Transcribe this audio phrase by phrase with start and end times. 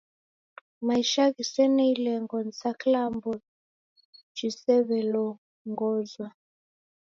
[0.87, 3.31] Maisha ghisene ilengo ni sa kilambo
[4.35, 6.27] chisew'elongozwa.